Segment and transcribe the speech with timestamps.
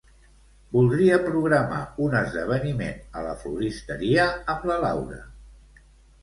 [0.75, 4.27] Voldria programar un esdeveniment a la floristeria
[4.57, 5.21] amb la Laura.